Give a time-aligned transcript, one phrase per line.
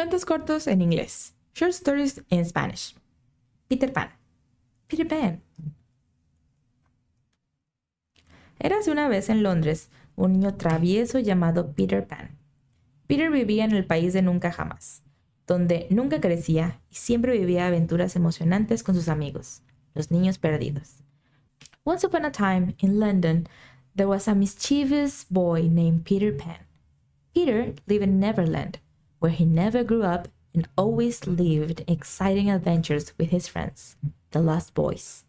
[0.00, 1.34] Cuentos cortos en inglés.
[1.52, 2.94] Short stories in Spanish.
[3.68, 4.08] Peter Pan.
[4.86, 5.42] Peter Pan.
[8.58, 12.38] Érase una vez en Londres un niño travieso llamado Peter Pan.
[13.08, 15.02] Peter vivía en el país de nunca jamás,
[15.46, 19.60] donde nunca crecía y siempre vivía aventuras emocionantes con sus amigos,
[19.92, 21.04] los niños perdidos.
[21.84, 23.46] Once upon a time in London,
[23.94, 26.66] there was a mischievous boy named Peter Pan.
[27.34, 28.80] Peter lived in Neverland,
[29.20, 33.96] where he never grew up and always lived exciting adventures with his friends,
[34.32, 35.24] the Lost Boys.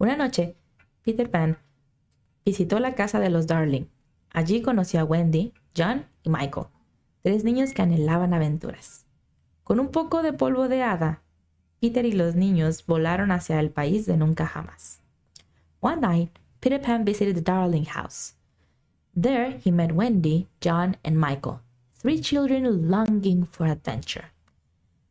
[0.00, 0.54] Una noche,
[1.02, 1.58] Peter Pan
[2.44, 3.88] visitó la casa de los Darling.
[4.32, 6.66] Allí conoció a Wendy, John y Michael,
[7.22, 9.06] tres niños que anhelaban aventuras.
[9.64, 11.22] Con un poco de polvo de hada,
[11.80, 15.00] Peter y los niños volaron hacia el país de nunca jamás.
[15.80, 18.34] One night, Peter Pan visited the Darling house.
[19.14, 21.60] There he met Wendy, John, and Michael,
[22.06, 24.26] three children longing for adventure.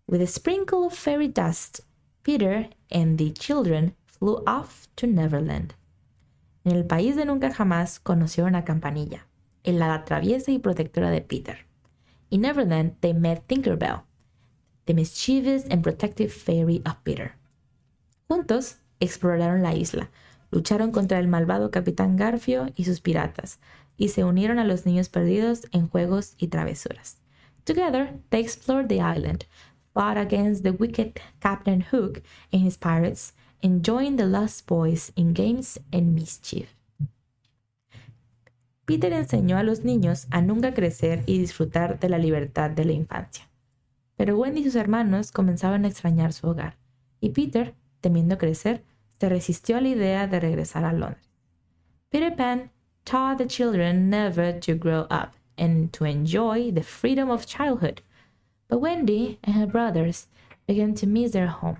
[0.07, 1.81] With a sprinkle of fairy dust,
[2.23, 5.75] Peter and the children flew off to Neverland.
[6.63, 9.27] En el país de nunca jamás conocieron a Campanilla,
[9.65, 11.57] el hada traviesa y protectora de Peter.
[12.31, 14.03] In Neverland, they met Tinkerbell,
[14.85, 17.35] the mischievous and protective fairy of Peter.
[18.29, 20.09] Juntos exploraron la isla,
[20.51, 23.59] lucharon contra el malvado capitán Garfio y sus piratas,
[23.97, 27.17] y se unieron a los niños perdidos en juegos y travesuras.
[27.63, 29.45] Together, they explored the island,
[29.93, 35.79] fought against the wicked Captain Hook and his pirates, enjoying the Lost Boys in games
[35.91, 36.75] and mischief.
[38.85, 42.93] Peter enseñó a los niños a nunca crecer y disfrutar de la libertad de la
[42.93, 43.49] infancia.
[44.15, 46.77] Pero Wendy y sus hermanos comenzaban a extrañar su hogar,
[47.19, 48.83] y Peter, temiendo crecer,
[49.29, 51.29] resistió a la idea de regresar a Londres.
[52.11, 52.69] Peter Pan
[53.03, 58.01] taught the children never to grow up and to enjoy the freedom of childhood.
[58.67, 60.27] But Wendy and her brothers
[60.67, 61.77] began to miss their home,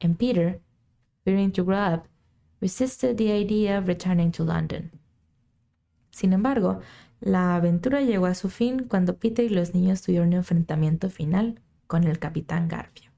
[0.00, 0.60] and Peter,
[1.24, 2.08] fearing to grow up,
[2.60, 4.90] resisted the idea of returning to London.
[6.10, 6.80] Sin embargo,
[7.20, 11.60] la aventura llegó a su fin cuando Peter y los niños tuvieron un enfrentamiento final
[11.86, 13.11] con el Capitán Garfio.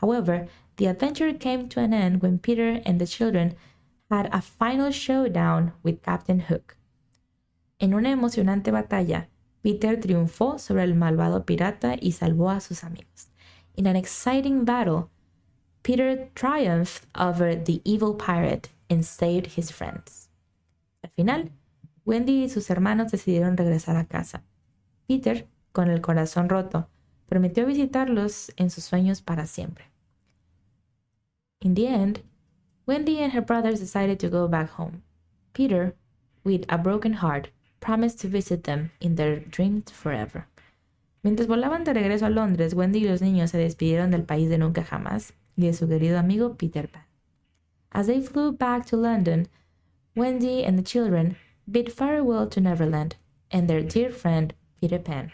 [0.00, 3.54] However, the adventure came to an end when Peter and the children
[4.10, 6.76] had a final showdown with Captain Hook.
[7.80, 9.28] En una emocionante batalla,
[9.62, 13.28] Peter triunfó sobre el malvado pirata y salvó a sus amigos.
[13.76, 15.10] In an exciting battle,
[15.82, 20.28] Peter triumphed over the evil pirate and saved his friends.
[21.02, 21.50] Al final,
[22.04, 24.42] Wendy y sus hermanos decidieron regresar a casa.
[25.06, 26.88] Peter, con el corazón roto,
[27.28, 29.84] prometió visitarlos en sus sueños para siempre.
[31.60, 32.22] In the end,
[32.86, 35.02] Wendy and her brothers decided to go back home.
[35.52, 35.94] Peter,
[36.44, 37.50] with a broken heart,
[37.80, 40.46] promised to visit them in their dreams forever.
[41.22, 44.56] Mientras volaban de regreso a Londres, Wendy y los niños se despidieron del país de
[44.56, 47.02] nunca jamás y de su querido amigo Peter Pan.
[47.90, 49.48] As they flew back to London,
[50.14, 51.36] Wendy and the children
[51.70, 53.16] bid farewell to Neverland
[53.50, 55.32] and their dear friend Peter Pan.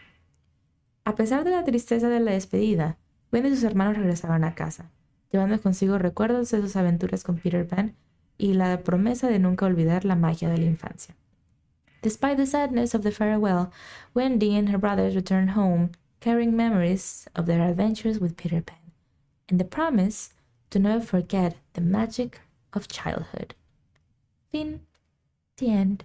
[1.05, 2.97] A pesar de la tristeza de la despedida,
[3.31, 4.91] Wendy y sus hermanos regresaron a casa,
[5.31, 7.95] llevando consigo recuerdos de sus aventuras con Peter Pan
[8.39, 11.15] y la promesa de nunca olvidar la magia de la infancia.
[12.03, 13.71] Despite the sadness of the farewell,
[14.15, 18.93] Wendy and her brothers returned home carrying memories of their adventures with Peter Pan
[19.49, 20.31] and the promise
[20.71, 22.41] to never forget the magic
[22.73, 23.55] of childhood.
[24.51, 24.81] Fin.
[25.57, 26.05] The end.